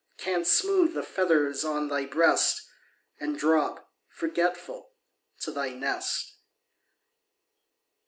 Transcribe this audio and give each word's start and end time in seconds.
Canst 0.17 0.53
smooth 0.57 0.95
the 0.95 1.03
feathers 1.03 1.63
on 1.63 1.87
thy 1.87 2.07
breast, 2.07 2.67
And 3.19 3.37
drop, 3.37 3.93
forgetful, 4.09 4.93
to 5.41 5.51
thy 5.51 5.73
nest. 5.73 6.37